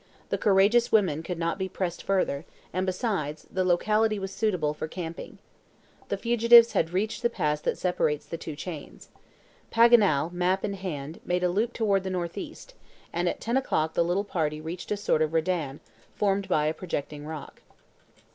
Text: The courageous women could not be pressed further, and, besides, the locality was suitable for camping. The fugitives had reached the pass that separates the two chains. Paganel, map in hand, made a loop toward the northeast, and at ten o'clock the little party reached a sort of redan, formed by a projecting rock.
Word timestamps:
The 0.29 0.37
courageous 0.39 0.91
women 0.91 1.21
could 1.21 1.37
not 1.37 1.59
be 1.59 1.69
pressed 1.69 2.01
further, 2.01 2.43
and, 2.73 2.87
besides, 2.87 3.45
the 3.51 3.63
locality 3.63 4.17
was 4.17 4.31
suitable 4.33 4.73
for 4.73 4.87
camping. 4.87 5.37
The 6.09 6.17
fugitives 6.17 6.71
had 6.71 6.89
reached 6.89 7.21
the 7.21 7.29
pass 7.29 7.61
that 7.61 7.77
separates 7.77 8.25
the 8.25 8.35
two 8.39 8.55
chains. 8.55 9.09
Paganel, 9.71 10.31
map 10.33 10.65
in 10.65 10.73
hand, 10.73 11.19
made 11.23 11.43
a 11.43 11.49
loop 11.49 11.71
toward 11.71 12.01
the 12.03 12.09
northeast, 12.09 12.73
and 13.13 13.29
at 13.29 13.39
ten 13.39 13.57
o'clock 13.57 13.93
the 13.93 14.03
little 14.03 14.23
party 14.23 14.59
reached 14.59 14.89
a 14.91 14.97
sort 14.97 15.21
of 15.21 15.33
redan, 15.33 15.81
formed 16.15 16.47
by 16.47 16.65
a 16.65 16.73
projecting 16.73 17.27
rock. 17.27 17.61